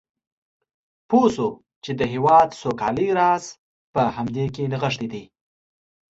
[1.09, 1.47] پوه شو
[1.83, 3.43] چې د هېواد سوکالۍ راز
[3.93, 5.23] په همدې کې نغښتی دی.